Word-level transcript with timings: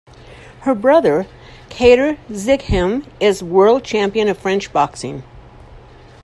Her 0.61 0.73
brother, 0.73 1.27
Kader 1.69 2.17
Zighem 2.31 3.05
is 3.19 3.43
world 3.43 3.83
champion 3.83 4.27
of 4.29 4.37
French 4.39 4.73
boxing. 4.73 5.21